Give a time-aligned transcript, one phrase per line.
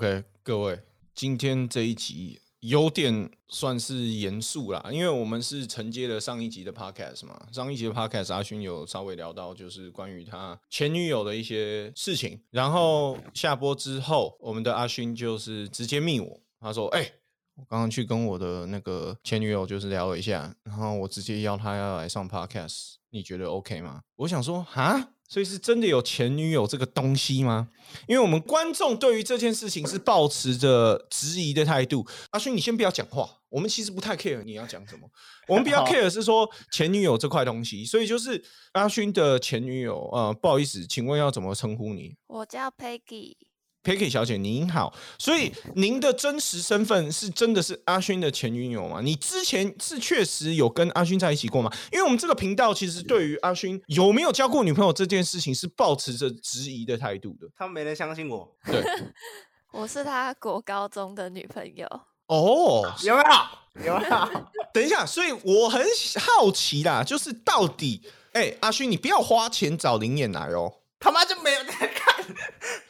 [0.00, 0.80] OK，各位，
[1.14, 7.38] 今天这一集有点算是严肃啦，因为我们是承接了上一集的 Podcast 嘛。
[7.52, 12.40] 上一集的 Podcast 阿勋有稍微聊到，就是关于他前女友的一些事情。
[12.48, 17.12] 然后下播之后，我们的阿勋就是直接密我，他说：“哎、
[17.56, 27.68] 我刚刚去跟我的那个前女友就是聊了一下，然后我直接邀她要来上 Podcast，你觉得 OK 吗？”我想说，哈，所以是真的有前女友这个东西吗？
[28.08, 32.04] 因为我们观众对于这件事情是抱持着质疑的态度。
[32.30, 35.08] 阿勋，你先不要讲话，我们其实不太 care 你要讲什么，
[35.46, 37.84] 我们比较 care 是说前女友这块东西。
[37.84, 42.16] 所以就是阿勋的前女友，呃，不好意思，请问要怎么称呼你？
[42.26, 43.36] 我叫 Peggy，
[43.82, 44.92] Peggy 小姐，您好。
[45.18, 49.00] 所以您的真实身份是真的是阿勋的前女友吗？
[49.02, 51.72] 你之前是确实有跟阿勋在一起过吗？
[51.90, 57.48] 因为我们这个频道其实对于阿勋有没有交过女朋友这件事情是保持着质疑的态度的。
[57.56, 58.82] 他们没人相信我，对，
[59.72, 61.86] 我是他国高中的女朋友。
[62.26, 63.86] 哦，有没有？
[63.86, 64.28] 有没有？
[64.74, 65.82] 等一下，所以我很
[66.18, 68.02] 好奇啦，就是到底，
[68.34, 70.70] 哎、阿勋，你不要花钱找灵眼来哦。
[71.00, 71.64] 他妈就没有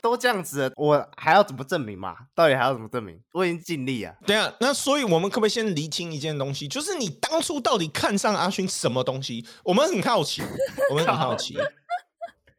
[0.00, 2.16] 都这样子了，我还要怎么证明嘛？
[2.34, 3.20] 到底还要怎么证明？
[3.32, 4.14] 我已经尽力啊。
[4.26, 9.46] 对啊，那所以我们可不可以先厘清一件东西，就是你当初到底看上阿勋什么东西？
[9.64, 10.42] 我们很好奇，
[10.90, 11.58] 我们很好奇。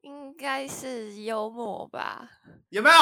[0.01, 2.27] 应该是幽默吧，
[2.69, 2.95] 有没有？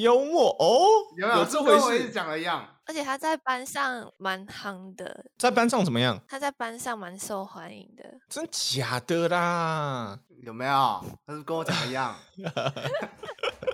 [0.00, 1.44] 幽默哦，有没有？
[1.44, 2.10] 这回事？
[2.10, 2.68] 讲的一样。
[2.86, 6.20] 而且他在班上蛮夯的，在班上怎么样？
[6.28, 8.04] 他在班上蛮受欢迎的。
[8.28, 10.18] 真假的啦？
[10.42, 11.04] 有没有？
[11.26, 12.14] 他是跟我讲的一样。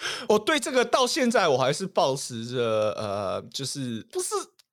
[0.28, 4.28] 我对这个到现在我还是保持着呃，就是不是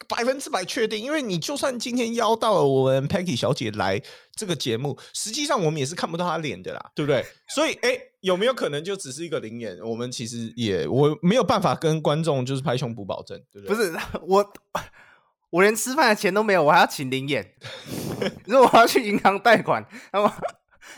[0.08, 4.00] 百分之百确定，因为你就算今天邀到了我们 Peggy 小姐来
[4.36, 7.26] 这个节目，实际上我们也是看不到她脸的啦，对不对？
[7.56, 9.80] 所以，哎、有没有可能就只是一个灵眼？
[9.82, 13.76] 我们其实也我没有办法跟观众就是拍胸脯保证，对不对？
[13.76, 14.54] 不是 我，
[15.50, 17.56] 我连吃饭的钱都没有，我还要请灵眼。
[18.46, 20.32] 如果我要去银行贷款，他们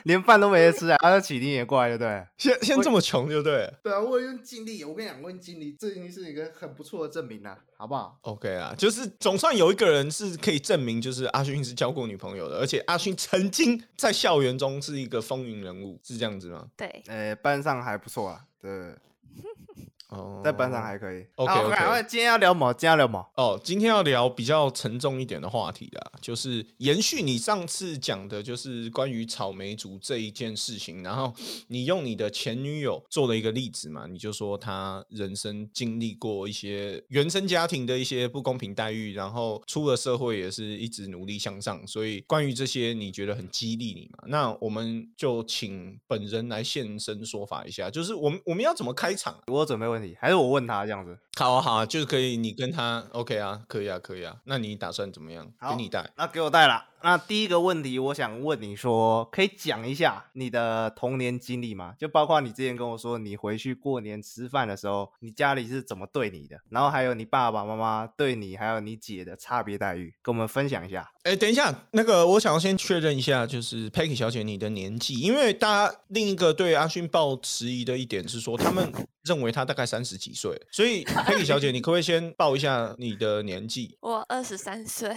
[0.03, 2.25] 连饭都没得吃啊，还要请灵眼过来，对不对？
[2.37, 4.83] 现现在这么穷，对不对对啊，我已经尽力。
[4.83, 16.67] 我跟你讲，我已经尽力，这已经是一个很不错的证明了，好不好？？OK 啊，就是总算有一个人是可以证明，就是阿勋是交过女朋友的，而且阿勋曾经在校园中是一个风云人物，是这样子吗？
[16.75, 18.71] 对，呃，班上还不错啊，对，
[20.09, 21.25] 哦，在班上还可以。
[21.35, 23.29] OK，好 OK 今天要聊毛，今天要聊毛。
[23.35, 31.33] 哦，今天要聊比较沉重一点的话题啦，就是延续你上次讲的，就是关于草莓族这一件事情，然后
[31.67, 44.23] 你用你的前女友做了一个例子嘛，你就说她人生经历过一些原生家庭的一些不公平待遇，然后出了社会也是一直努力向上，所以关于这些你觉得很激励你嘛？
[44.27, 49.43] 那我们就请本人来现身说法一下，就是我们我们要怎么开场啊？
[49.47, 51.17] 我准备问题，还是我问他这样子？
[51.37, 54.35] 好啊，好啊，就是可以，你跟他 OK 啊，可以啊，可以啊。
[54.45, 55.47] 那你打算怎么样？
[55.69, 56.09] 给你带。
[56.15, 56.83] 那给我带了。
[57.03, 61.93] 那第一个问题，我想问你说，可以讲一下你的童年经历吗？
[61.97, 71.09] 就包括你之前跟我说，你回去过年吃饭的时候，你家里是怎么对你的，然后还有你爸爸妈妈对你还有你姐的差别待遇，跟我们分享一下。
[71.23, 78.91] 哎，等一下，那个我想要先确认一下，就是 Peggy 小姐你的年纪，因为大家另一个对阿勋抱迟疑的一点是说，他们
[79.23, 83.97] 认为他大概三十几岁，所以 Peggy 小姐，你可不可以先报一下你的年纪？
[83.99, 85.13] 我二十三岁，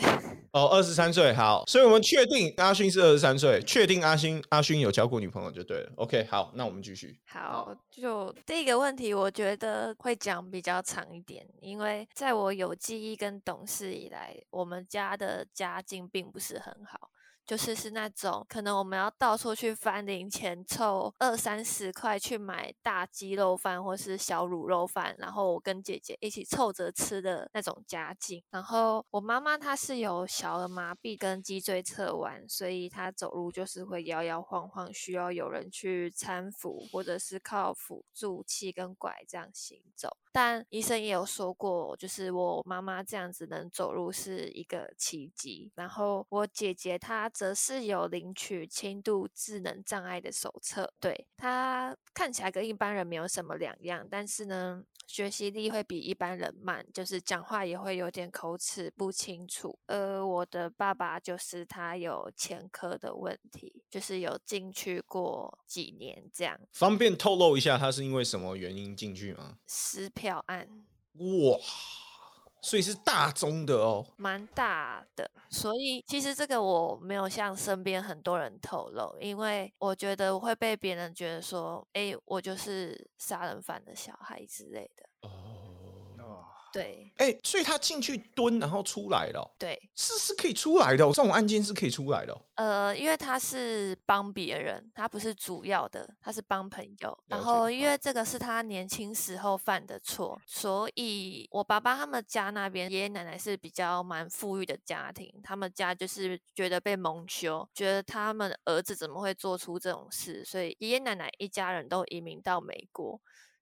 [0.50, 5.92] 哦，二十三岁，好，所以我们确定阿勋是二十三岁，确定阿勋阿勋有交过女朋友就对了。
[5.94, 7.16] OK，好，那我们继续。
[7.26, 17.08] 好，就第一个问题，我觉得会讲比较长一点，因为在我有记忆跟懂事以来，我们家的家境并不是很好。
[17.50, 28.40] 就是是那种可能我们要到处去翻零钱，凑二三十块去买大鸡肉饭或是小卤肉饭，然后我跟姐姐一起凑着吃的那种家境。
[28.50, 40.16] 然后我妈妈她是有小儿麻痹跟脊椎侧弯，所以她走路就是会摇摇晃晃，需要有人去搀扶，或者是靠辅助器跟拐这样行走。
[40.32, 45.72] 但医生也有说过，就是我妈妈这样子能走路是一个奇迹。
[45.74, 59.78] 然后我姐姐她则是有领取轻度智能障碍的手册，对他看起来跟一般人没有什么两样，但是呢，学习力会比一般人慢，就是讲话也会有点口齿不清楚。
[59.86, 69.56] 呃，我的爸爸就是他有前科的问题，就是有进去过几年这样方便透露一下他是因为什么原因进去吗？
[69.66, 70.68] 撕票案。
[71.14, 71.58] 哇，
[72.62, 74.06] 所以是大宗的哦。
[74.16, 85.08] 蛮大的，所以其实这个我没有向身边很多人透露，因为我觉得我会被别人觉得说，哎，我就是杀人犯的小孩之类的。
[85.22, 85.49] 哦，
[86.72, 92.40] 对哎，所以他进去蹲，然后出来了哦，对，是是可以出来的哦，这种案件是可以出来的哦。
[92.54, 97.18] 呃，因为他是帮别人，他不是主要的，他是帮朋友。
[97.26, 113.20] 然后因为这个是他年轻时候犯的错，所以我爸爸他们家那边爷爷奶奶是比较蛮富裕的家庭，他们家就是觉得被蒙羞，觉得他们儿子怎么会做出这种事，所以爷爷奶奶一家人都移民到美国。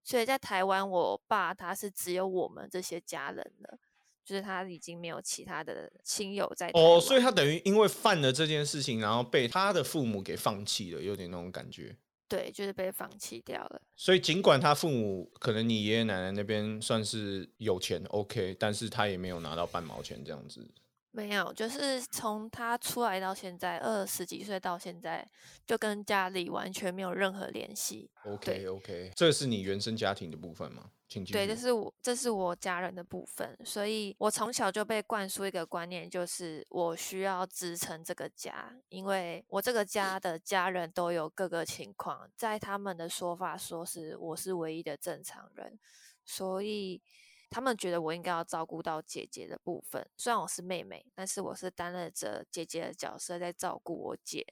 [0.09, 3.79] 所以在台湾，我爸他是只有我们这些家人了，
[4.25, 11.95] 就是他已经没有其他的亲友在哦，所以他等于因为犯了这件事情，然后被他的父母给放弃了，有点那种感觉。
[12.27, 13.83] 对，就是被放弃掉了。
[13.97, 20.67] 所以尽管他父母可能你爷爷奶奶那边算是有钱，OK，但是他也没有拿到半毛钱这样子。
[21.11, 25.27] 没有，就是从他出来到现在，二十几岁到现在，
[25.67, 28.11] 就跟家里完全没有任何联系。
[28.25, 30.91] OK OK，这是你原生家庭的部分吗？
[31.09, 31.25] 请。
[31.25, 45.79] 对，这是我这是我家人的部分，所以我从小就被灌输一个观念，就是我需要支撑这个家，因为我这个家的家人都有各个情况，在他们的说法说是我是唯一的正常人，
[46.27, 47.01] 所以
[47.51, 50.07] 他们觉得我应该要照顾到姐姐的部分。
[50.17, 54.47] 虽然我是妹妹，但是我是担任着姐姐的角色在照顾我姐。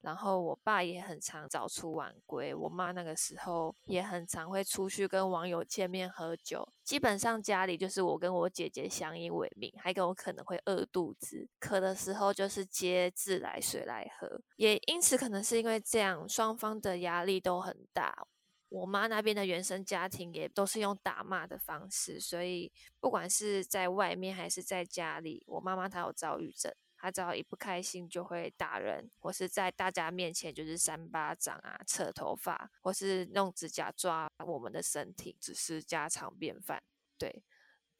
[0.00, 6.66] 然后我爸也很常早出晚归，我妈那个时候也很常会出去跟网友见面喝酒。
[6.82, 14.40] 基本上家里就是我跟我姐姐相依为命，还有可能会饿肚子，渴的时候就是接自来水来喝。
[14.56, 18.26] 也因此可能是因为这样，双方的压力都很大。
[18.70, 26.72] 我妈那边的原生家庭也都是用打骂的方式，所以不管是在外面还是在家里，我妈妈她有躁郁症。
[26.96, 36.82] 她只要一不开心就会打人，或是在大家面前就是扇巴掌啊、扯头发，或是弄指甲抓我们的身体，只是家常便饭。
[37.18, 37.42] 对，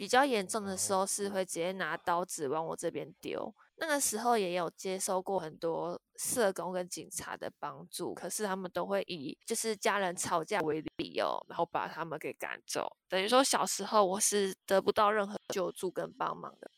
[0.00, 3.54] 比较严重的时候是会直接拿刀子往我这边丢。
[3.76, 12.90] 那个时候也有接收过很多社工跟警察的帮助，可是他们都会以就是家人吵架为理由，然后把他们给赶走。
[13.10, 16.70] 等于说小时候我是得不到任何救助跟帮忙的。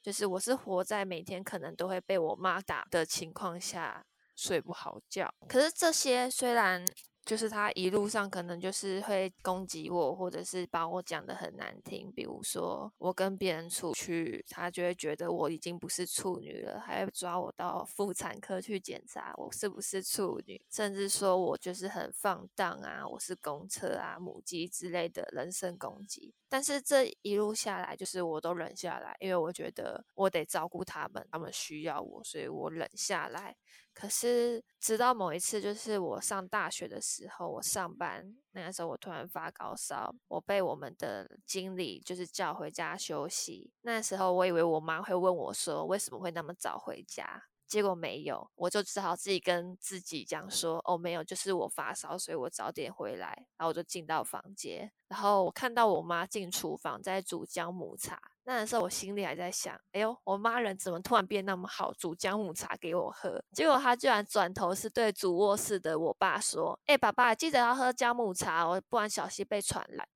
[0.00, 5.28] 就是我是活在每天可能都会被我妈打的情况下睡不好觉。
[5.48, 6.86] 可是这些虽然
[7.28, 26.32] 就是他一路上可能就是会攻击我，或者是把我讲的很难听，比如说我跟别人出去，他就会觉得我已经不是处女了，还会抓我到妇产科去检查我是不是处女，甚至说我就是很放荡啊，我是公车啊、母鸡之类的人身攻击。
[26.48, 33.54] 但是这一路下来，就是我都忍下来，因为我觉得我得照顾他们，他们需要我，所以我忍下来。
[34.00, 43.72] 可是直到某一次，就是我上大学的时候，我上班那个时候，我突然发高烧，我被我们的经理就是叫回家休息。
[43.82, 53.46] 那时候我以为我妈会问我说为什么会那么早回家，结果没有，我就只好自己跟自己讲说，哦，没有，就是我发烧，所以我早点回来。
[53.56, 58.20] 然后我就进到房间，然后我看到我妈进厨房在煮姜母茶。
[58.50, 63.44] 那时候我心里还在想，哎呦，我妈人怎么突然变那么好，煮姜母茶给我喝？
[63.52, 70.08] 结果她居然转头是对主卧室的我爸说，哎，爸爸记得要喝姜母茶哦，不然小心被传染。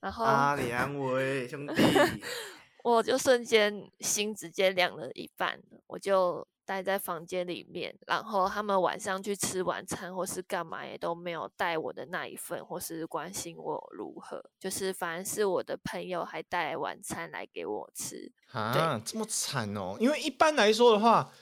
[0.00, 1.74] 然后阿良伟兄弟，
[2.84, 18.30] 我就瞬间心直接凉了一半，我就待在房间里面，然后他们晚上去吃晚餐或是干嘛也都没有带我的那一份，或是关心我如何，就是反而是我的朋友还带晚餐来给我吃。
[18.52, 19.96] 啊，这么惨哦！
[19.98, 21.32] 因为一般来说的话，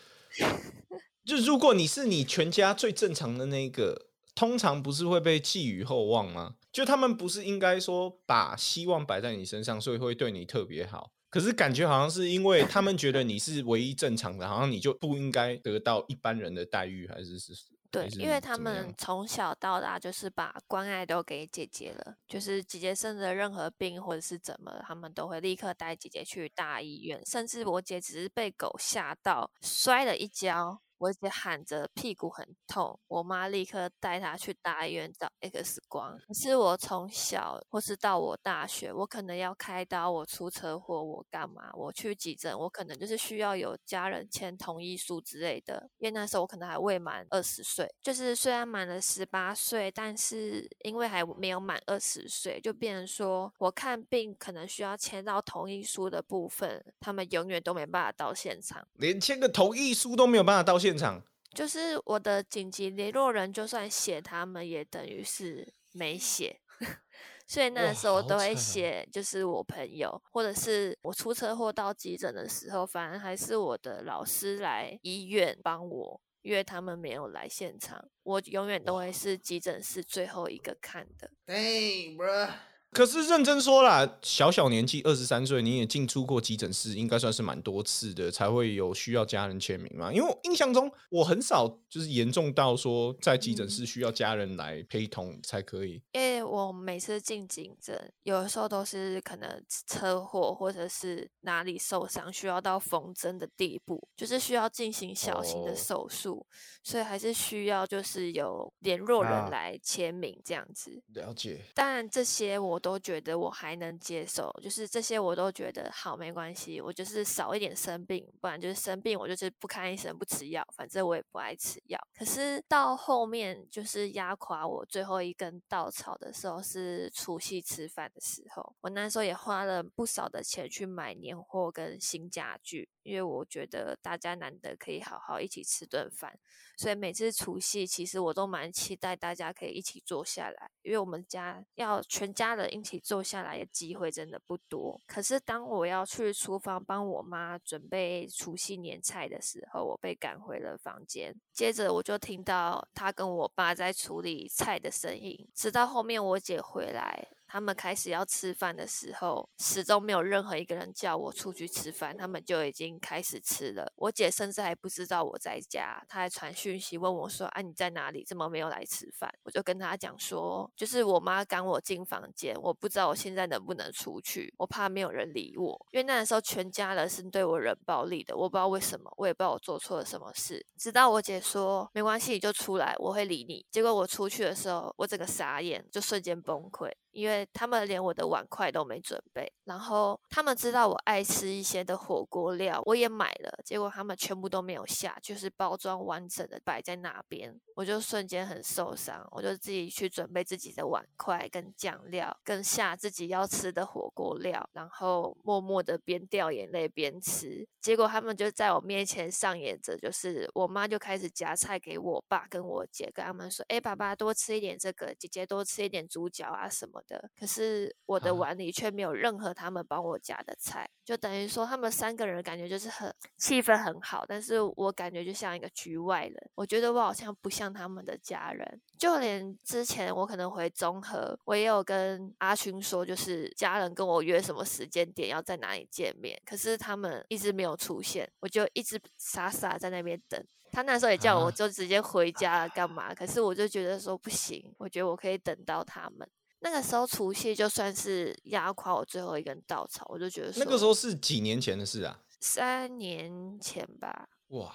[1.26, 6.54] 就如果你是你全家最正常的那一个，通常不是会被寄予厚望吗？
[6.72, 11.12] 就他们不是应该说把希望摆在你身上，所以会对你特别好。
[11.30, 17.52] 可是感觉好像是因为他们觉得你是唯一正常的，好像你就不应该得到一般人的待遇，还是是？
[17.90, 36.18] 对因为他们从小到大就是把关爱都给姐姐了，就是姐姐生的任何病或者是怎么，他们都会立刻带姐姐去大医院，甚至我姐只是被狗吓到摔了一跤，我姐喊着屁股很痛，我妈立刻带她去大医院找 X 光。
[36.26, 41.70] 可是我从小或是到我大学，我可能要开刀，我出车祸，我干嘛？
[41.74, 45.88] 我去急诊，我可能就是需要有家人签同意书之类的。
[45.98, 58.84] 因为那时候我可能还未满二十岁，就是虽然满了十八岁，但是因为还没有满二十岁，就变成说我看病可能需要签到同意书的部分，他们永远都没办法到现场。
[58.94, 61.22] 连签个同意书都没有办法到现场。
[61.54, 66.60] 就是我的紧急联络人，就算写，他们也等于是没写。
[67.46, 81.30] 所以那时候我都会写，就是我朋友，或者是我出车祸到急诊的时候，反而还是我的老师来医院帮我，因为他们没有来现场，我永远都会是急诊室最后一个看的。
[81.46, 82.50] Dang, bro.
[82.90, 90.12] 可是认真说啦，小小年纪二十三岁，你也进出过急诊室，应该算是蛮多次的，才会有需要家人签名嘛。
[90.12, 96.02] 因为我印象中，我很少就是严重到说在急诊室需要家人来陪同才可以。
[96.12, 106.44] 因为我每次进急诊，有的时候都是可能车祸或者是哪里受伤，需要到缝针的地步，就是需要进行小型的哦手术，
[106.82, 111.02] 所以还是需要就是有联络啊人来签名这样子。
[111.14, 121.98] 了解，当然这些我都觉得我还能接受，就是这些我都觉得好没关系，我就是少一点生病，不然就是生病我就是不看医生不吃药，反正我也不爱吃药。
[122.16, 136.38] 可是到后面就是压垮我最后一根稻草的时候，是除夕吃饭的时候，我那时候也花了不少的钱去买年货跟新家具，因为我觉得大家难得可以好好一起吃顿饭。
[136.76, 145.00] 所以每次除夕，其实我都蛮期待大家可以一起坐下来，因为我们家要全家人一起坐下来的机会真的不多。
[145.06, 151.34] 可是当我要去厨房帮我妈准备除夕年菜的时候，我被赶回了房间。
[151.52, 157.37] 接着我就听到她跟我爸在处理菜的声音，直到后面我姐回来。
[157.48, 163.90] 他们开始要吃饭的时候，始终没有任何一个人叫我出去吃饭，他们就已经开始吃了。
[163.96, 168.22] 我姐甚至还不知道我在家，她还传讯息问我说：“啊，你在哪里？
[168.22, 180.64] 怎么没有来吃饭？”我就跟她讲说，就是我妈赶我进房间，我不知道我现在能不能出去，我怕没有人理我，因为那时候全家人是对我冷暴力的，我不知道为什么，我也不知道我做错了什么事。
[180.76, 183.64] 直到我姐说没关系，你就出来，我会理你。
[183.70, 186.90] 结果我出去的时候，我整个傻眼，就瞬间崩溃。
[187.10, 217.27] 因为他们连我的碗筷都没准备，然后他们知道我爱吃一些的火锅料，我也买了，结果他们全部都没有下，就是包装完整的摆在那边，我就瞬间很受伤，我就自己去准备自己的碗筷跟酱料，跟下自己要吃的火锅料，然后默默的边掉眼泪边吃，结果他们就在我面前上演着，就是我妈就开始夹菜给我爸跟我姐，跟他们说，哎，爸爸多吃一点这个，姐姐多吃一点猪脚啊什么的。
[217.38, 226.50] 可是我的啊碗里却没有任何他们帮我夹的菜，就等于说他们三个人感觉就是很气氛很好，但是我感觉就像一个局外人。
[226.54, 240.44] 我觉得我好像不像他们的家人，就连之前我可能回综合，我也有跟阿勋说，就是家人跟我约什么时间点要在哪里见面，可是他们一直没有出现，我就一直傻傻在那边等。
[240.70, 243.14] 他那时候也叫我啊就直接回家，干嘛？
[243.14, 246.28] 可是我就觉得说不行，我觉得我可以等到他们。
[246.60, 252.20] 那个时候除夕就算是压垮我最后一根稻草，我就觉得那个时候是几年前的事啊？
[252.40, 254.72] 三年前吧，哇，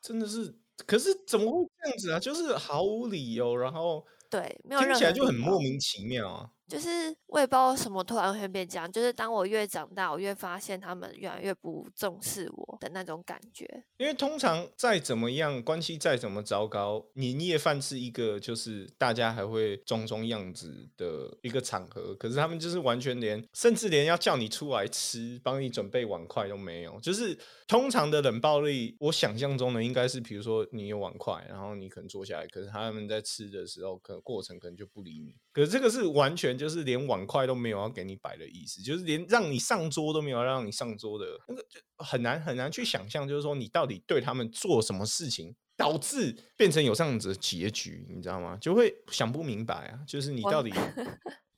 [0.00, 0.54] 真的是，
[0.86, 2.18] 可是怎么会这样子啊？
[2.18, 6.50] 就是毫无理由，然后对，没有听起来就很莫名其妙啊。
[6.68, 13.68] 就是我也不知道什么突然会变这样，就是当我越长大，我越发现他们越来越不重视我的那种感觉。
[13.98, 26.98] 因为通常再怎么样，关系再怎么糟糕，年夜饭是一个就是大家还会装装样子的一个场合，可是他们就是完全连，甚至连要叫你出来吃，帮你准备碗筷都没有。
[27.00, 35.34] 就是通常的冷暴力，我想象中的应该是，比如说你有碗筷，然后你可能坐下来，可是他们在吃的时候，可能过程可能就不理你。
[35.56, 48.58] 可是这个是完全就是连碗筷都没有要给你摆的意思，就是连让你上桌都没有让你上桌的那个，就很难很难去想象，就是说你到底对他们做什么事情，导致变成有这样子的结局，你知道吗？
[48.60, 50.70] 就会想不明白啊，就是你到底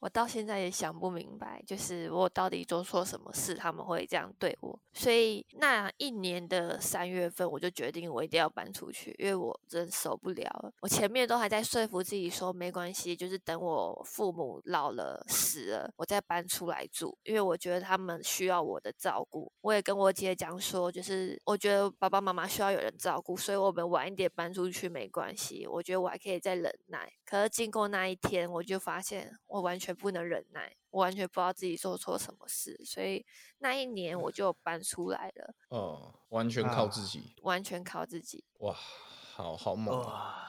[0.00, 4.78] 我到现在也想不明白，就是我到底做错什么事，他们会这样对我。
[4.92, 10.72] 所以那一年的三月份，我就决定我一定要搬出去，因为我真受不了。
[10.80, 19.50] 我前面都还在说服自己说没关系，就是等我父母老了死了，我再搬出来住，因为我觉得他们需要我的照顾。
[19.60, 25.66] 我也跟我姐讲说，就是我觉得爸爸妈妈需要有人照顾，所以我们晚一点搬出去没关系。
[25.66, 27.12] 我觉得我还可以再忍耐。
[27.24, 33.24] 可是经过那一天，我就发现我完全不能忍耐，我完全不知道自己做错什么事，所以
[33.58, 35.54] 那一年我就搬出来了。
[35.68, 38.44] 哦，完全靠自己，完全靠自己。
[38.60, 38.74] 哇，
[39.34, 40.02] 好好猛！
[40.02, 40.44] 啊，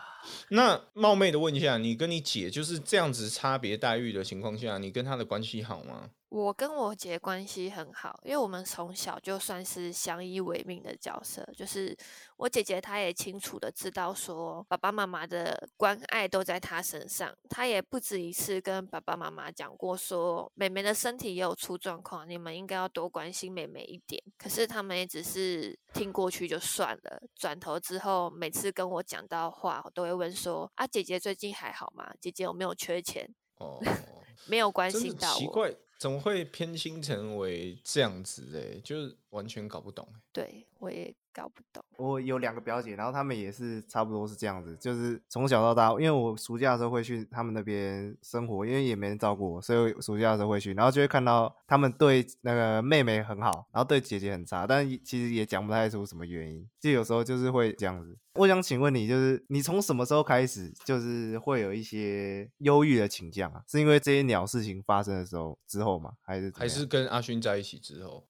[0.49, 6.11] 那冒昧的问一下，你跟你姐就是这样子差别待遇的情况下，你跟她的关系好吗？
[6.29, 11.43] 我跟我姐关系很好，因为我们从小就算是相依为命的角色。
[11.57, 11.97] 就是
[12.37, 17.35] 我姐姐她也清楚的知道说，爸爸妈妈的关爱都在她身上。
[17.49, 24.21] 她也不止一次跟爸爸妈妈讲过说，妹妹的身体也有出状况，你们应该要多关心妹妹一点。
[24.37, 32.13] 可是他们也只是听过去就算了，转头之后每次跟我讲到话，我都会问说：啊，姐姐最近还好吗？
[32.21, 33.27] 姐姐有没有缺钱？
[33.57, 33.81] 哦，
[34.47, 35.39] 没有关真的心到我。
[35.39, 38.47] 奇怪，怎么会偏心成为这样子？
[38.55, 40.07] 哎，就是完全搞不懂。
[40.31, 41.83] 对我也搞不懂。
[41.97, 58.17] 我有两个表姐，然后她们也是差不多是这样子，就是从小到大，因为我暑假的时候会去他们那边生活，因为也没人照顾我，所以暑假的时候会去，然后就会看到他们对那个妹妹很好，然后对姐姐很差，但其实也讲不太出什么原因，就有时候就是会这样子。
[58.35, 63.61] 我想请问你，就是你从什么时候开始，就是会有一些忧郁的倾向啊？
[63.67, 66.13] 是因为这些鸟事情发生的时候之后吗？
[66.21, 68.25] 还是还是跟阿勋在一起之后？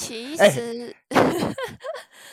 [0.00, 0.96] 其哎实、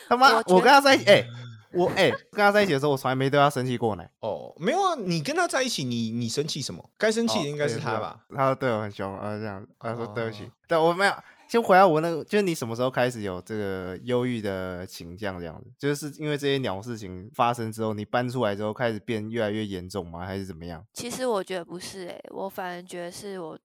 [0.08, 0.36] 他 妈？
[0.46, 1.24] 我我跟他在一起，哎、
[1.72, 4.04] 我哎、跟他在一起的时候，我从来没对他生气过呢。
[4.20, 6.88] 哦，没有啊，你跟他在一起，你你生气什么？
[6.96, 8.20] 该生气的应该是他吧？
[8.28, 8.36] 哦？
[8.36, 11.12] 他对我很凶，啊，这样，他说对不起哦，但我没有。
[11.48, 15.40] 先回到我那个，就是你什么时候开始有这个忧郁的倾向？
[15.40, 20.26] 这样子，就是因为这些鸟事情发生之后，你搬出来之后开始变越来越严重吗？
[20.26, 20.84] 还是怎么样？
[20.92, 23.58] 其实我觉得不是诶、我反而觉得是我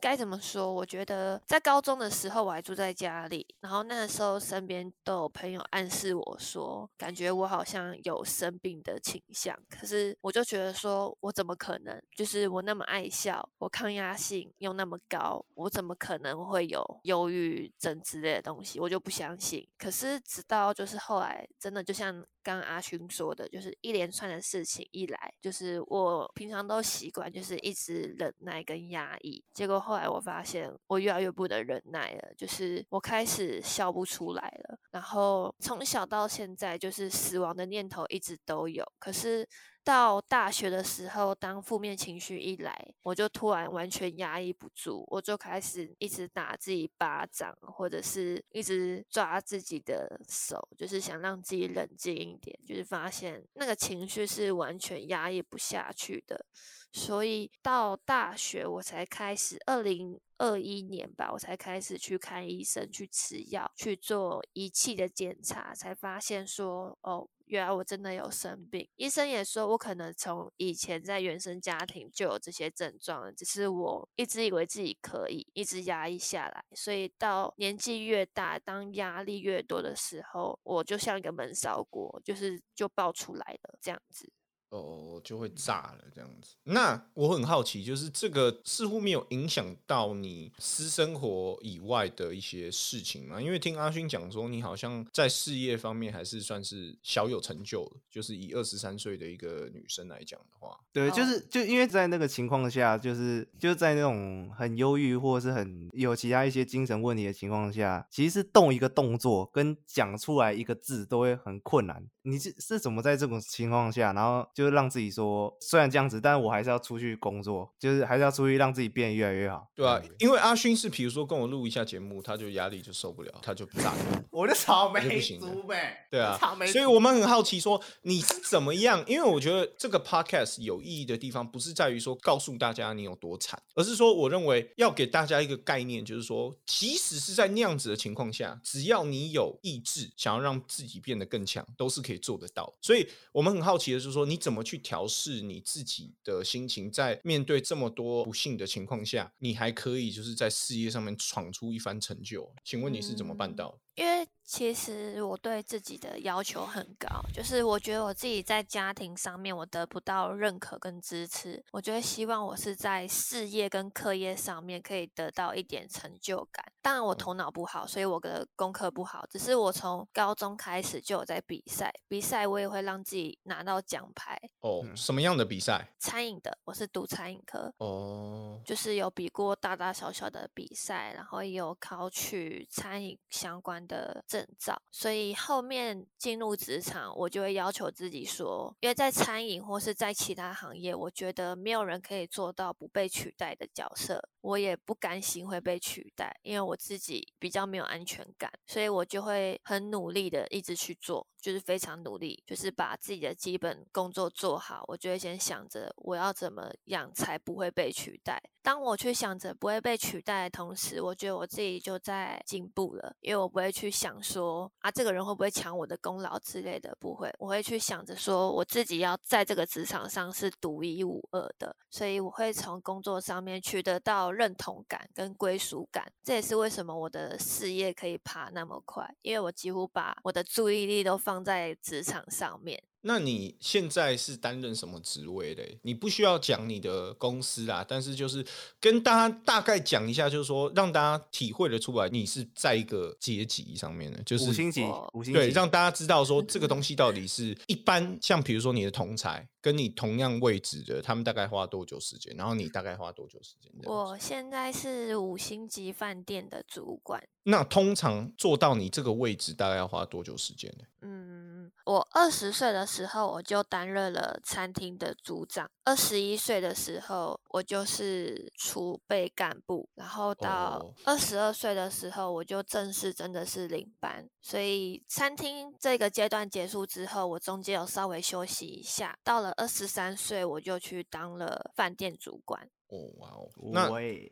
[0.00, 0.72] 该怎么说？
[0.72, 9.56] 我觉得在高中的时候我还住在家里，然后那个时候身边都有朋友暗示我说，感觉我好像有生病的倾向。
[9.68, 12.00] 可是我就觉得说，我怎么可能？
[12.14, 18.78] 就是我那么爱笑，我抗压性又那么高，我怎么可能会有忧郁症之类的东西？
[18.78, 19.66] 我就不相信。
[19.78, 39.48] 可是直到就是后来，真的就像刚阿勋说的，就是一连串的事情一来，就是我平常都习惯就是一直忍耐跟压抑，结果后来我发现我越来越不能忍耐了，就是我开始笑不出来了，然后从小到现在就是死亡的念头一直都有，可是。
[39.86, 52.58] 到大学的时候，当负面情绪一来，我就突然完全压抑不住，我就开始一直打自己巴掌，或者是一直抓自己的手，就是想让自己冷静一点。
[52.66, 56.44] 就是发现那个情绪是完全压抑不下去的，
[56.90, 67.28] 所以到大学我才开始，二零二一年吧，我才开始去看医生，去吃药，去做仪器的检查，才发现说，哦。
[67.46, 84.30] 原来我真的有生病，医生也说我可能从以前在原生家庭就有这些症状，只是我一直以为自己可以，一直压抑下来，所以到年纪越大，当压力越多的时候，我就像一个闷烧锅，就是就爆出来了这样子。
[84.70, 86.56] 哦，就会炸了这样子。
[86.64, 93.40] 那我很好奇，就是这个似乎没有影响到你私生活以外的一些事情嘛？
[93.40, 112.04] 因为听阿勋讲说，你好像在事业方面还是算是小有成就的，就是以二十三岁的一个女生来讲的话，对，就哦是就因为在那个情况下，就是就在那种很忧郁或者是很有其他一些精神问题的情况下，其实是动一个动作跟讲出来一个字都会很困难。
[112.22, 119.68] 你是是怎么在这种情况下，然后就是让自己说，虽然这样子，但是我还是要出去工作，就是还是要出去让自己变得越来越好。
[119.74, 124.24] 对啊因为阿勋是比如说跟我录一下节目，他就压力就受不了，他就炸掉。
[124.30, 129.04] 我的草那就不行呗，对啊草莓，所以我们很好奇说你是怎么样？
[129.06, 142.72] 因为我觉得这个 podcast 有意义的地方，不是在于说告诉大家你有多惨，而是说我认为要给大家一个概念，就是说，即使是在那样子的情况下，只要你有意志，想要让自己变得更强，都是可以做得到。
[142.80, 152.48] 所以我们很好奇的是说，你怎么去调试你自己的心情，在面对这么多不幸的情况下，你还可以就是在事业上面闯出一番成就？
[152.62, 153.78] 请问你是怎么办到的？
[153.96, 154.15] 因为
[154.46, 166.64] 其实我对自己的要求很高，就是我觉得我自己在家庭上面我得不到认可跟支持，我觉得希望我是在事业跟课业上面可以得到一点成就感。
[166.80, 174.40] 当然我头脑不好，所以我的功课不好，只是我从高中开始就有在比赛，比赛我也会让自己拿到奖牌。
[174.60, 175.88] 哦，什么样的比赛？
[175.98, 177.74] 餐饮的，我是读餐饮科。
[177.78, 184.24] 哦，就是有比过大大小小的比赛，然后也有考取餐饮相关的。
[184.36, 208.40] 证照，所以后面进入职场，我就会要求自己说，因为在餐饮或是在其他行业，我觉得没有人可以做到不被取代的角色，我也不甘心会被取代，因为我自己比较没有安全感，所以我就会很努力的一直去做，就是非常努力，就是把自己的基本工作做好，我就会先想着我要怎么样才不会被取代。
[208.62, 226.12] 当我去想着不会被取代的同时，我觉得我自己就在进步了，因为我不会去想说啊，这个人会不会抢我的功劳之类的，不会，我会去想着说我自己要在这个职场上是独一无二的，所以我会从工作上面取得到认同感跟归属感。
[226.22, 232.82] 这也是为什么我的事业可以爬那么快，因为我几乎把我的注意力都放在职场上面。
[233.02, 235.62] 那你现在是担任什么职位的？
[235.82, 238.44] 你不需要讲你的公司啊，但是就是
[238.80, 253.72] 跟大家大概讲一下，就是说让大家体会的出来，你是在一个阶级上面的，就是五星级，五星级，对，让大家知道说这个东 西到底是一般，像比如说你的同才跟你同样位置的，他们大概花多久时间，然后你大概花多久时间？
[253.84, 257.20] 我现在是五星级饭店的主管。
[257.42, 260.84] 那通常做到你这个位置，大概要花多久时间呢？
[261.02, 274.28] 嗯，我二十岁的时候我就担任了餐厅的组长，二十一岁的时候我就是储备干部，然后到二十二岁的时候我就正式真的是领班。
[274.42, 279.18] 所以餐厅这个阶段结束之后，我中间有稍微休息一下。
[279.24, 282.68] 到了二十三岁，我就去当了饭店主管。
[282.88, 283.90] 哦哇哦，那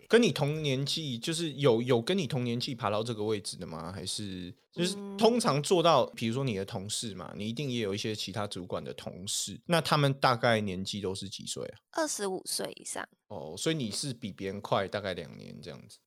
[0.08, 3.90] 跟你同年纪，就是有有跟你同年纪爬到这个位置的吗？
[3.92, 11.74] 还是就是通常做到，比如说你的同事嘛，你一定也有一些其他主管的同事，那他们大概年纪都是几岁啊？
[11.92, 13.06] 二十五岁以上。
[13.28, 15.98] 哦，所以你是比别人快大概两年这样子。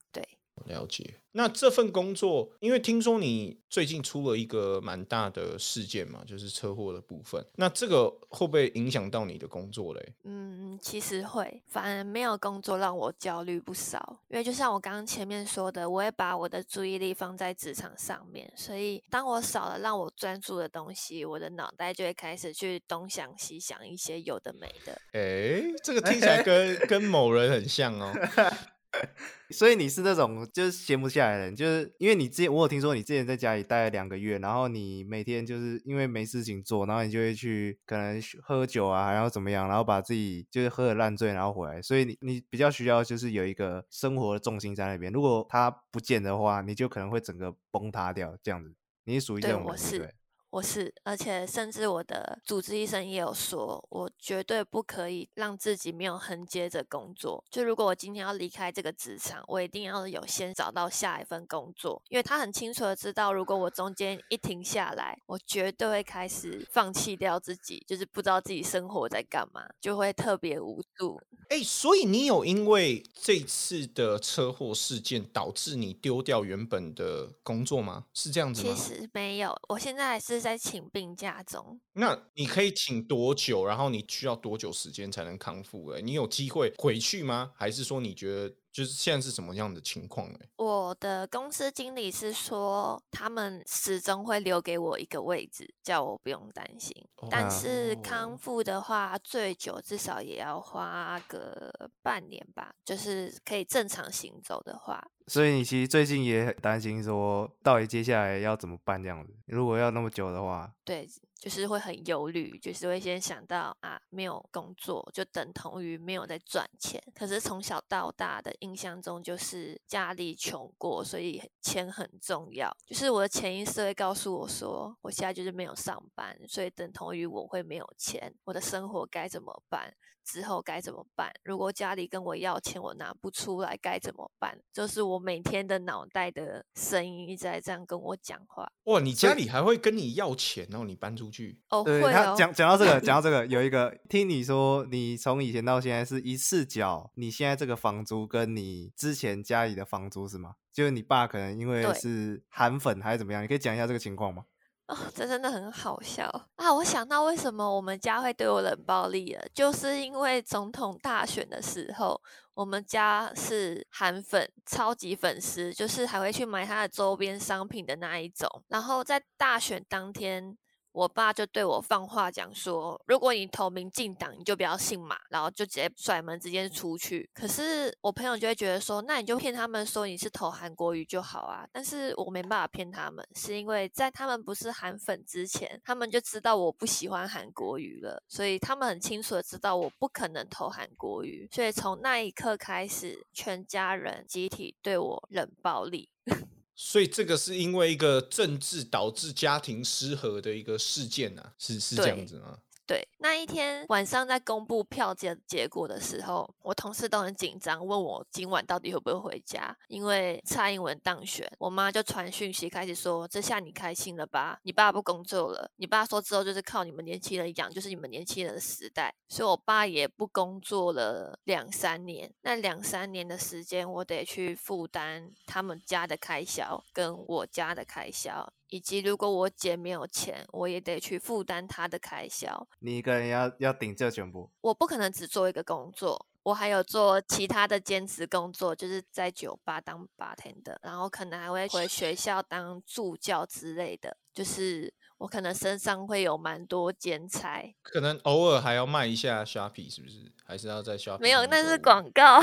[0.65, 0.75] 对。
[0.75, 7.43] 了解，那这份工作，因为听说你最近出了一个蛮大的事件嘛，就是车祸的部分。
[7.55, 10.13] 那这个会不会影响到你的工作嘞？
[10.23, 14.19] 嗯，其实会，反而没有工作让我焦虑不少。
[14.29, 25.01] 因为就像我刚刚前面说的，我会把我的注意力放在职场上面，所以当我少了让我专注的东西，我的脑袋就会开始去东想西想一些有的没的。
[25.13, 28.13] 哎，这个 听起来跟跟某人很像哦。
[29.49, 41.81] 所以你是那种就是闲不下来的人，就是因为你之前我有听说你之前在家里待了两个月，然后你每天就是因为没事情做，然后你就会去可能喝酒啊，然后怎么样，然后把自己就是喝的烂醉，然后回来。
[41.81, 48.73] 所以你你比较需要就是有一个生活的重心在那边，如果他不见的话，你就可能会整个崩塌掉这样子。
[49.05, 50.13] 你属于这种人对？
[50.57, 57.43] 我是，而且甚至我的主治医生也有说，我绝对不可以让自己没有横接着工作。
[57.51, 71.21] 就如果我今天要离开这个职场，我一定要有先找到下一份工作，因为他很清楚的知道，如果我中间一停下来，我绝对会开始放弃掉自己，就是不知道自己生活在干嘛，就会特别无助。
[71.49, 78.05] 哎，所以你有因为这次的车祸事件导致你丢掉原本的工作吗？
[78.11, 78.73] 是这样子吗？
[78.75, 80.46] 其实没有，我现在还是。
[80.47, 83.65] 在请病假中，那你可以请多久？
[83.65, 85.89] 然后你需要多久时间才能康复？
[85.89, 87.51] 哎，你有机会回去吗？
[87.53, 88.55] 还是说你觉得？
[88.71, 90.39] 就是现在是什么样的情况呢？
[90.57, 96.95] 我的公司经理是说，他们始终会留给我一个位置，叫我不用担心。
[97.29, 105.03] 但是康复的话，最久至少也要花个半年吧，就是可以正常行走的话。
[105.27, 109.33] 所以你其实最近也很担心，说到底接下来要怎么办这样子？
[109.45, 111.07] 如果要那么久的话，对。
[111.39, 117.01] 就是会很忧虑，就是会先想到啊，没有工作就等同于没有在赚钱。
[117.13, 122.75] 可是从小到大的印象中，就是家里穷过，所以钱很重要。
[122.87, 129.93] 就是我的潜意识会告诉我说，我现在就是没有上班，所以等同于我会没有钱，我的生活该怎么办？
[130.27, 131.31] 之后该怎么办？
[131.43, 134.59] 如果家里跟我要钱，我拿不出来，该怎么办？
[134.73, 138.69] 就是我每天的脑袋的声音一直在这样跟我讲话。
[138.83, 141.61] 哇，你家里还会跟你要钱，然后你搬出出去。
[141.69, 150.55] 哦，对会哦，他讲讲到这个，讲到 这个，有一个听你说，你从以前到现在是一次缴你现在这个房租跟你之前家里的房租是吗？
[150.73, 154.43] 就是你爸可能因为是韩粉还是怎么样，你可以讲一下这个情况吗？
[154.87, 156.73] 哦，这真的很好笑啊！
[156.73, 162.21] 我想到为什么我们家会对我冷暴力了，就是因为总统大选的时候，
[162.53, 168.47] 我们家是韩粉，超级粉丝，就是还会去买他的周边商品的那一种。
[168.69, 170.57] 然后在大选当天。
[170.97, 177.29] 我爸就对我放话讲说，如果你投民进党，你就不要姓马，然后就直接甩门直接出去。
[177.35, 181.67] 可是我朋友就会觉得说，那你就骗他们说你是投韩国瑜就好啊。
[181.71, 191.47] 但是我没办法骗他们，是因为在他们不是韩粉之前，他们就知道我不喜欢韩国瑜了，所以他们很清楚的知道我不可能投韩国瑜。
[191.51, 196.09] 所以从那一刻开始，全家人集体对我冷暴力。
[196.79, 202.59] 所以这个是因为一个政治导致家庭失和的一个事件啊，是是这样子吗？
[202.87, 214.57] 对，那一天晚上在公布票结结果的时候，我同事都很紧张，问我今晚到底会不会回家，因为蔡英文当选，我妈就传讯息开始说：“这下你开心了吧？
[214.63, 222.33] 你爸不工作了，你爸说之后就是靠你们年轻人养，就是你们年轻人的时代。”所以，我爸也不工作了两三年。
[222.41, 228.53] 那两三年的时间，我得去负担他们家的开销跟我家的开销。
[228.69, 232.67] 以及如果我姐没有钱，我也得去负担她的开销。
[232.79, 247.73] 你一个人要要顶这全部，我不可能只做一个工作，我还有做其他的兼职工作，就是在酒吧当 bartender，然后可能还会回学校当助教之类的，就是我可能身上会有蛮多兼差。
[247.81, 250.31] 可能偶尔还要卖一下 Shopee，是不是？
[250.47, 252.39] 还是要在 Shopee 没有，那是广告。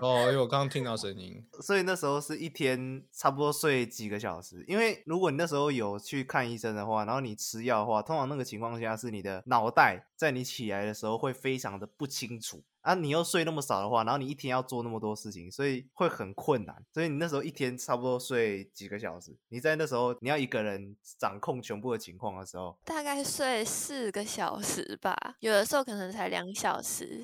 [0.00, 4.64] 哦， 因为我刚刚听到声音，所以那时候是一天差不多睡几个小时。
[4.68, 12.62] 因为如果你那时候有去看医生的话，然后你吃药的话，通常那个情况下是你的脑袋在你起来的时候会非常的不清楚。
[12.82, 16.76] 啊，你又睡那么少的话，然后你一天要做那么多事情，所以会很困难。
[16.92, 19.34] 所以你那时候一天差不多睡几个小时？
[19.48, 27.23] 你在那时候你要一个人掌控全部的情况的时候，大概睡四个小时吧，有的时候可能才两小时。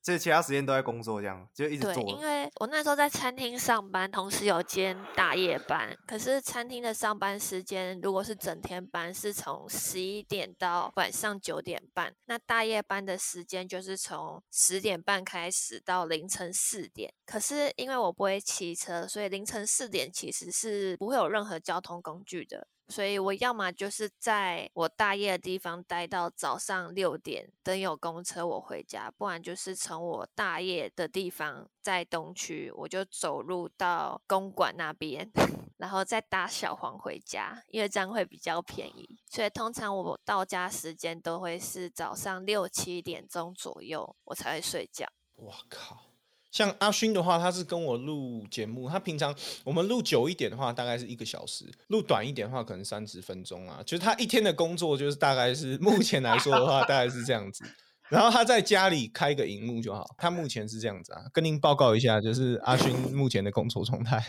[0.01, 2.03] 这其他时间都在工作，这样就一直对，做。
[2.03, 5.95] 因为我那时候在餐厅上班，同时有兼大夜班。
[6.07, 12.13] 可是餐厅的上班时间如果是整天班，是从十一点到晚上九点半。
[12.25, 17.13] 那大夜班的时间就是从十点半开始到凌晨四点。
[17.25, 22.67] 可是因为我不会骑车，所以凌晨四点其实是不会有任何交通工具的。
[22.89, 35.29] 所以我要么就是在我大夜的地方待到早上六点，等有公车我回家；不然就是从从我大夜的地方在东区，我就走路到公馆那边，
[35.75, 39.19] 然后再搭小黄回家，因为这样会比较便宜。
[39.29, 45.05] 所以通常我到家时间都会是早上六七点钟左右，我才会睡觉。
[45.35, 45.97] 我靠！
[46.51, 53.83] 像阿勋的话，他是跟我录节目，他平常我们录久一点的话，大概是一个小时；录短一点的话，可能三十分钟啊。
[53.85, 57.65] 就是他一天的工作，就是大概是目前来说的话，大概是这样子。
[58.11, 61.23] 然后他在家里开个荧幕就好，他目前是这样子啊。
[61.31, 64.21] 跟您报告一下，就是阿勋目前的工作状态。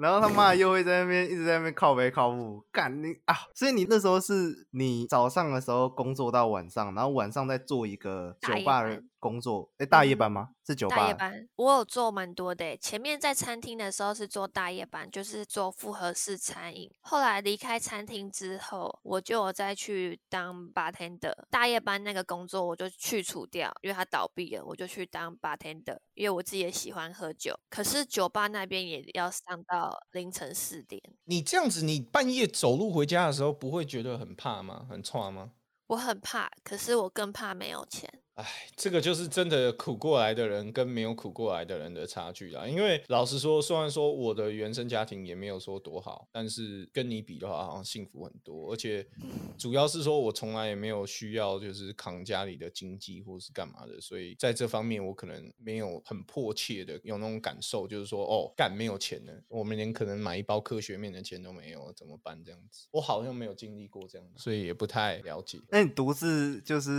[0.00, 3.36] 然后他妈又会在那边一直在那边靠背靠步，干你啊！
[3.54, 9.70] 所以你那时候是你早上的时候工作到晚上，然后晚上再做一个酒吧的工作。
[9.78, 10.48] 哎，大夜嗯班吗？
[10.66, 10.96] 是酒吧。
[10.96, 12.76] 大夜班，我有做蛮多的欸。
[12.78, 16.90] 前面在餐厅的时候是做大夜班，就是做复合式餐饮。
[17.00, 21.34] 后来离开餐厅之后，我就有再去当 bartender。
[21.50, 25.98] 大夜班那个工作我就去除掉，因为它倒闭了，我就去当 bartender。
[26.14, 31.00] 因为我自己也喜欢喝酒，可是酒吧那边也要上到凌晨四点。
[31.24, 34.86] 你这样子，你半夜走路回家的时候，不会觉得很怕吗？
[34.88, 35.52] 很差吗？
[35.88, 38.08] 我很怕，可是我更怕没有钱。
[38.40, 42.66] 哎，这个就是真的苦过来的人跟没有苦过来的人的差距啦。
[42.66, 48.72] 因为老实说，虽然说我的原生家庭也没有说多好，但是跟你比的话，好像幸福很多。
[48.72, 49.06] 而且
[49.58, 62.42] 主要是说我从来也没有需要就是扛家里的经济或是干嘛的，所以在这方面我可能没有很迫切的有那种感受，就是说哦，干没有钱了，我们连可能买一包科学面的钱都没有，怎么办？
[62.44, 65.58] 这样子，我好像没有经历过这样，所以也不太了解。
[65.70, 66.90] 那你独自就是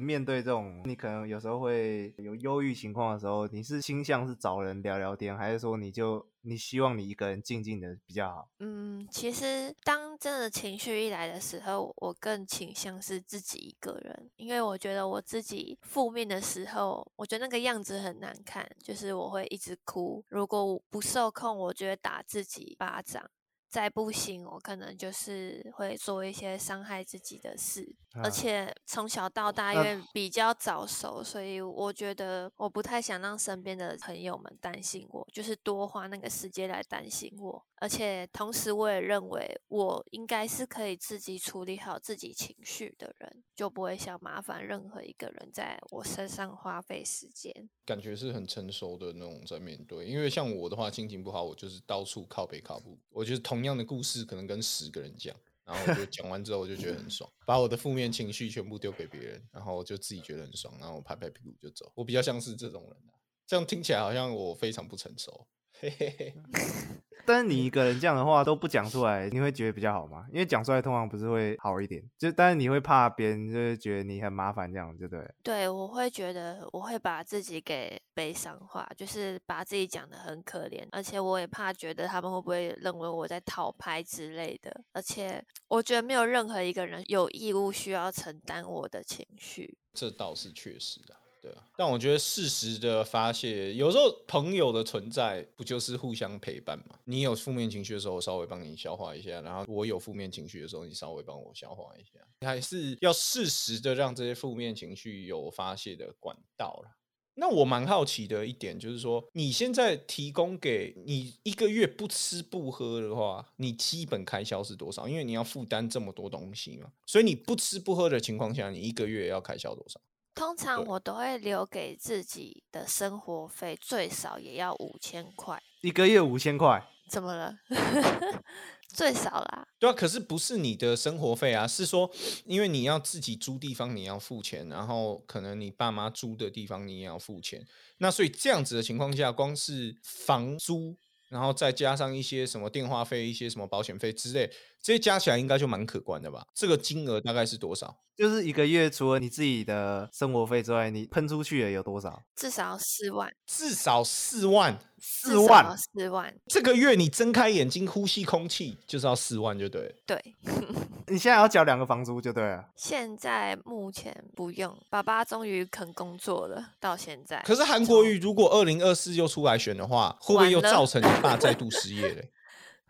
[0.00, 8.48] 面对这种，你可能有时候会有忧郁情况的时候，你是倾向是找人聊聊天，还是说你就你希望你一个人静静的比较好？
[8.58, 20.24] 嗯，其实当真的情绪一来的时候，我更倾向是自己一个人，因为我觉得我自己负面的时候，我觉得那个样子很难看，就是我会一直哭。
[20.28, 23.30] 如果我不受控，我就会打自己巴掌。
[23.70, 27.82] 再不行，我可能就是会做一些伤害自己的事。
[28.12, 37.64] 啊而且从小到大，因为比较早熟，所以我觉得我不太想让身边的朋友们担心我，就是多花那个时间来担心我。
[37.80, 47.70] 而且同时，我也认为我应该是可以自己处理好自己情绪的人，就不会想麻烦任何一个人在我身上花费时间。
[47.86, 50.06] 感觉是很成熟的那种在面对。
[50.06, 52.98] 因为像我的话，心情不好，我就是到处靠北靠步。
[53.08, 61.90] 我觉得同样的故事可能跟十个人讲，然后我就讲完之后，我就觉得很爽，把我的负面情绪全部丢给别人，然后我就自己觉得很爽，然后我拍拍屁股就走。
[61.94, 63.16] 我比较像是这种人啊，
[63.46, 65.46] 这样听起来好像我非常不成熟。
[65.80, 66.34] 嘿嘿嘿，
[67.30, 70.26] 但是你一个人这样的话都不讲出来，你会觉得比较好吗？
[70.32, 75.34] 因为讲出来通常不是会好一点，就但是你会怕别人就是觉得你很麻烦这样，就对了。
[75.42, 89.78] 对，我会觉得我会把自己给悲伤化，就是把自己讲的很可怜，而且我也怕觉得他们会不会认为我在讨拍之类的，而且我觉得没有任何一个人有义务需要承担我的情绪。
[89.92, 91.19] 这倒是确实的。
[91.40, 96.98] 对啊，但我觉得适时的发泄，有时候朋友的存在不就是互相陪伴嘛？
[97.04, 102.20] 你有负面情绪的时候，稍微帮你消化一下；然后我有负面情绪的时候，你稍微帮我消化一下。
[102.46, 106.96] 还是要适时的让这些负面情绪有发泄的管道啦。
[107.34, 115.08] 那我蛮好奇的一点就是说，你现在提供给你一个月不吃不喝的话，你基本开销是多少？
[115.08, 119.98] 因为你要负担这么多东西嘛，所以你不吃不喝的情况下，你一个月要开销多少？
[120.34, 127.58] 通常我都会留给自己的生活费最少也要五千块，一个月五千块，怎么了？
[128.92, 132.10] 最少啦，对啊，可是不是你的生活费啊，是说
[132.44, 137.64] 因为你要自己租地方，你要付钱，然后可能你爸妈租的地方你也要付钱，
[137.98, 140.96] 那所以这样子的情况下，光是房租，
[141.28, 144.50] 然后再加上一些什么电话费、一些什么保险费之类，
[144.82, 146.44] 这些加起来应该就蛮可观的吧？
[146.54, 147.94] 这个金额大概是多少？
[148.16, 152.22] 就是一个月除了你自己的生活费之外，你喷出去的有多少？
[152.36, 154.78] 至少四万，至少四万。
[155.02, 159.94] 四万，四万，这个月你睁开眼睛呼吸空气就是要四万，就对了。
[160.04, 160.22] 对。
[161.08, 162.64] 你现在要缴两个房租就对了。
[162.76, 167.42] 现在目前不用，爸爸终于肯工作了，到现在。
[167.46, 172.30] 可是韩国瑜如果二零二四又出来选的话，会不会又造成你爸再度失业嘞？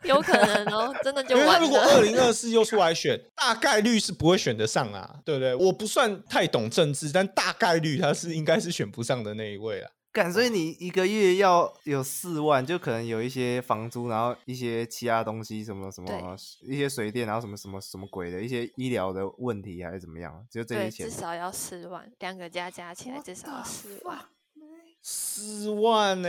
[0.05, 2.03] 有可能哦，真的就因为他如果二了。
[2.03, 5.55] 零二四又出来选，大概率是不会选得上啊，对不对？
[5.55, 9.91] 我不算太懂政治，但大概率他是应该是选不上的那一位啊。
[10.13, 21.15] 干，所以你一个月要有四万，就可能有一些房租，然后一些其他东西，什么什么一些水电，然后什么什么什么鬼的一些医疗的问题还是怎么样，就这些对，钱至。
[21.15, 24.19] 少要四万，两个加加起来至少要四万，
[25.03, 26.29] 四万呢、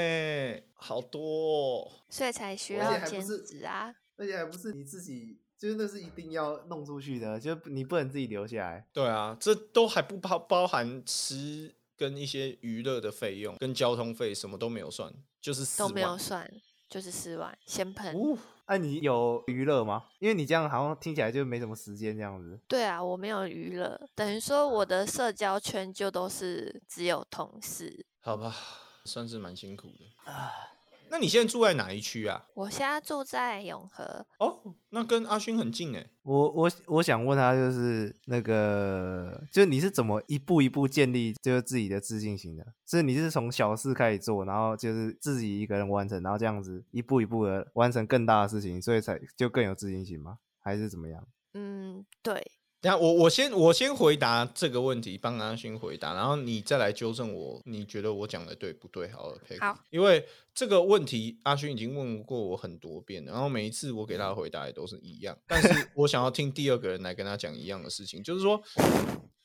[0.74, 1.92] 好多、哦。
[2.10, 3.94] 所以才需要兼职啊。
[4.18, 8.86] 而且还不是你自己，就是那是一定要弄出去的，就你不能自己留下来。
[8.94, 15.90] 对啊，这都还不包包含吃跟一些娱乐的费用，跟交通费什么都没有算，就是四万。
[15.90, 16.52] 都没有算，
[16.88, 18.16] 就是四万，先喷。
[18.16, 20.06] 哦哎、你有娱乐吗？
[20.20, 22.58] 因为你这样好像听起来就没什么时间这样子。
[22.70, 28.06] 对啊，我没有娱乐，等于说我的社交圈就都是只有同事。
[28.22, 28.56] 好吧，
[29.04, 30.52] 算是蛮辛苦的啊。
[31.10, 32.46] 那你现在住在哪一区啊？
[32.54, 36.10] 我现在住在永和，哦，那跟阿勋很近哎。
[36.22, 42.66] 我我我想问他，就是那个，就是你是怎么一步一步建立就是自己的自信心的？
[42.88, 50.38] 是你是从小事开始做，然后就是自己一个人完成，然后这样子一步一步的完成更大的事情，所以才就更有自信心吗？
[50.60, 51.28] 还是怎么样？
[51.56, 52.50] 嗯，对，
[52.82, 59.08] 等下我我先我先回答这个问题，帮阿勋回答，然后你再来纠正我，你觉得我讲的对不对？
[59.10, 68.62] 好了好，因为这个问题阿勋已经问过我很多遍了，然后每一次我给他的回答也都是一样，但是我想要听第二个人来跟他讲一样的事情，就是说。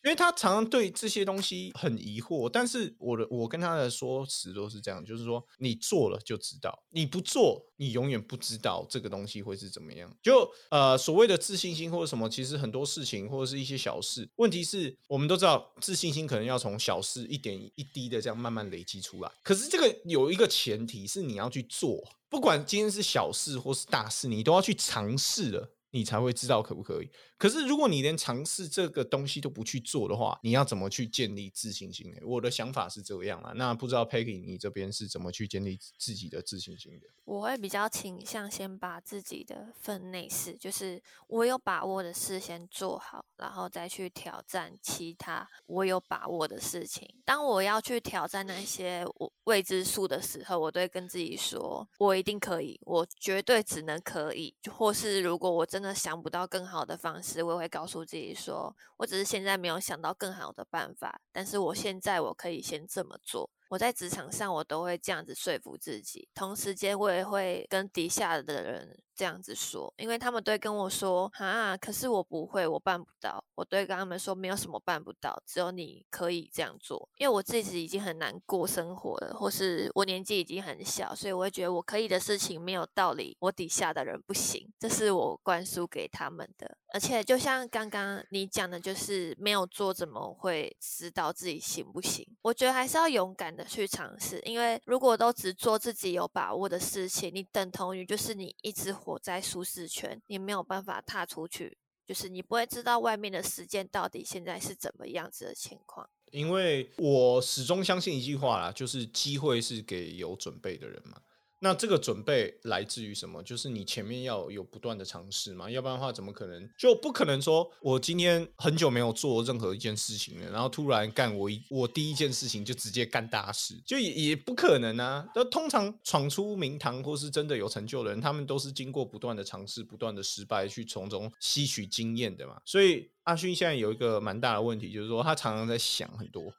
[0.07, 10.09] 因为他常常对这些东西很疑惑，但是我的我跟他的说辞都是这样，就是说你做了就知道，你不做你永远不知道这个东西会是怎么样。
[10.23, 25.73] 就呃所谓的自信心或者什么，其实很多事情或者是一些小事，问题是我们都知道自信心可能要从小事一点一滴的这样慢慢累积出来，可是这个有一个前提是你要去做，不管今天是小事或是大事，你都要去尝试了。
[25.97, 27.11] 你才会知道可不可以。
[27.39, 32.17] 可是如果你连尝试这个东西都不去做的话，你要怎么去建立自信心呢？
[32.25, 33.53] 我的想法是这样啊。
[33.57, 37.07] 那不知道 Peggy 你这边是怎么去建立自己的自信心的？
[37.25, 47.09] 我会比较倾向先把自己的分内事，就是我有把握的事先做好，然后再去挑战其他我有把握的事情。
[47.25, 54.55] 当我要去挑战那些我未知数的时候，我都会跟自己说，我一定可以，我绝对只能可以。
[54.71, 63.51] 或是如果我真的想不到更好的方式，我也会告诉自己说，我只是现在没有想到更好的办法，但是我现在我可以先这么做。
[63.69, 66.29] 我在职场上，我都会这样子说服自己。
[66.35, 84.71] 同时间，我也会跟底下的人这样子说，因为他们都会跟我说：“啊，可是我不会，我办不到。”我都会跟他们说：“没有什么办不到，只有你可以这样做。”因为我自己已经很难过生活了，或是我年纪已经很小，所以我会觉得我可以的事情没有道理，我底下的人不行。
[84.79, 86.77] 这是我灌输给他们的。
[86.93, 92.27] 而且，就像刚刚你讲的，就是没有做，怎么会知道自己行不行？
[92.43, 106.11] 我觉得还是要勇敢的去尝试，因为如果都只做自己有把握的事情，你等同于就是你一直活在舒适圈，你没有办法踏出去，就是你不会知道外面的时间到底现在是怎么样子的情况。
[106.33, 111.21] 因为我始终相信一句话啦，就是机会是给有准备的人嘛。
[111.59, 113.43] 那这个准备来自于什么？
[113.43, 125.27] 就是你前面要有不断的尝试嘛，要不然的话，怎么可能就不可能说我今天很久没有做任何一件事情了，然后突然干我一我第一件事情就直接干大事，就也也不可能啊。
[125.35, 132.61] 那通常闯出名堂或是真的有成就的人，他们都是经过不断的尝试、不断的失败，去从中吸取经验的嘛。
[132.65, 136.53] 所以阿勋现在有一个蛮大的问题，就是说他常常在想很多。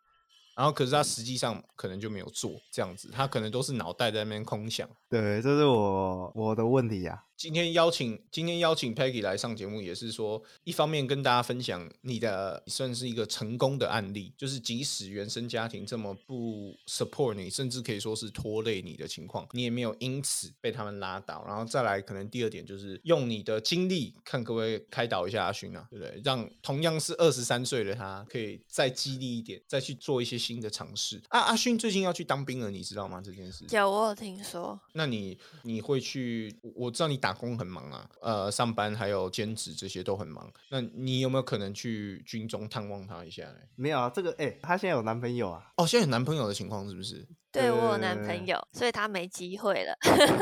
[0.58, 4.90] 然后，可是他实际上可能就没有做这样子，他可能都是脑袋在那边空想。
[5.08, 7.24] 对，这是我我的问题呀。
[7.38, 21.46] 今天邀请今天邀请 Peggy 来上节目，也是说一方面跟大家分享你的算是一个成功的案例，就是即使原生家庭这么不 support 你，甚至可以说是拖累你的情况，你也没有因此被他们拉倒。
[21.48, 26.20] 然后再来，可能第二点就是用你的经历，看各位开导一下阿勋啊，对不对？
[26.24, 31.22] 让同样是二十三岁的他，可以再激励一点，再去做一些新的尝试。
[31.30, 33.22] 啊，阿勋最近要去当兵了，你知道吗？
[33.24, 33.64] 这件事？
[33.70, 34.80] 有，我有听说。
[34.94, 36.52] 那你你会去？
[36.74, 37.27] 我知道你打。
[37.28, 40.50] 打工很忙啊，呃，上班还有兼职这些都很忙。
[40.70, 43.56] 那你有没有可能去军中探望他一下呢？
[43.76, 45.74] 没有啊，这个哎，他现在有男朋友啊。
[45.76, 47.28] 哦，现在有男朋友的情况是不是？
[47.52, 49.94] 对我有男朋友，所以他没机会了。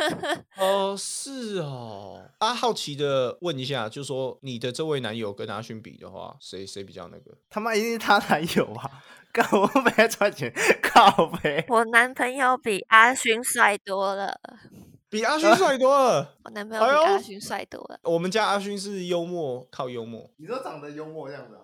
[0.57, 2.23] 哦，是哦。
[2.37, 7.35] 啊，好奇的问一下，就说你的这位男友跟阿勋比的话，谁谁比较那个？
[7.49, 9.03] 他妈一定是他男友啊！
[9.33, 11.65] 靠，我没赚钱， 靠呗。
[11.67, 14.39] 我男朋友比阿勋帅多了。
[15.09, 17.99] 比阿勋帅多了， 我男朋友比阿勋帅多了。
[18.03, 20.29] 我们家阿勋是幽默，靠幽默。
[20.37, 21.57] 你说长得幽默这样子？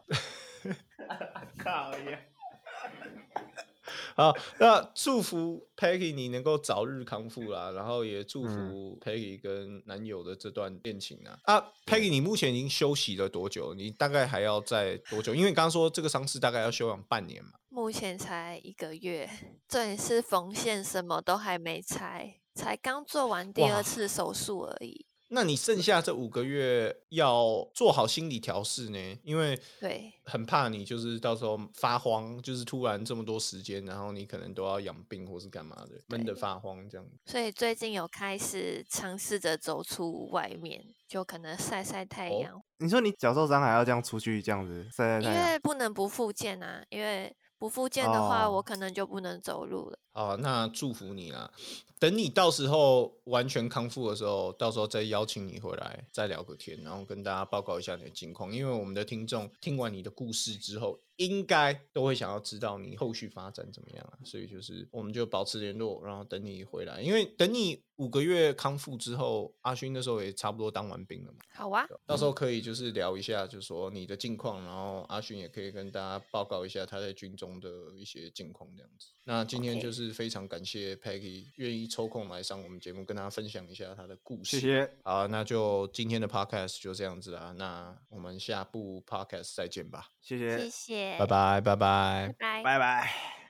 [1.58, 2.20] 靠呀！
[4.16, 11.38] 好，那祝福 Peggy 你能够早日康复啦，然后也祝福 Peggy 跟男友的这段恋情啊。
[11.44, 13.74] 啊，Peggy 你目前已经休息了多久？
[13.74, 15.34] 你大概还要再多久？
[15.34, 17.52] 因为你刚刚说这个伤势大概要休养半年嘛。
[17.70, 19.30] 目前才一个月，
[19.68, 22.41] 这也是缝线，什么都还没拆。
[22.54, 25.06] 才刚做完第二次手术而已。
[25.34, 29.18] 那你剩下这五个月要做好心理调试呢？
[29.24, 37.08] 因为对，很怕你就是到时候发慌，就是突然这么多时间，然后你可能都要养病或是干嘛的，闷得发慌这样。
[37.26, 42.62] 所以最近有开始尝试着走出外面，就可能晒晒太阳。
[42.80, 45.34] 你说你脚受伤还要这样出去这样子晒晒太阳？
[45.34, 50.00] 因为不能不复健啊，因为不复健的话，我可能就不能走路了。
[50.14, 51.52] 好，那祝福你啦。
[52.00, 58.52] 等你到时候完全康复的时候，到时候再邀请你回来再聊个天，然后跟大家报告一下你的近况。
[58.52, 64.18] 因为我们的听众听完你的故事之后，应该都会想要知道你后续发展怎么样啊。
[64.24, 67.02] 所以就是我们就保持联络，然后等你回来。
[67.02, 71.40] 因为等你五个月康复之后，阿勋那时候也差不多当完兵了嘛。
[71.54, 79.08] 好啊，到时候可以就是聊一下，就是说你的近况，然后阿勋也可以跟大家报告一下他在军中的一些近况这样子。
[79.24, 84.60] 那今天就是非常感谢 Peggy 愿意抽空来上我们节目，跟大家分享一下他的故事。
[84.60, 84.98] 谢谢。
[85.04, 87.54] 好，那就今天的 Podcast 就这样子啦。
[87.56, 90.10] 那我们下部 Podcast 再见吧。
[90.20, 93.41] 谢谢，谢谢，拜拜，拜拜，拜拜，拜拜。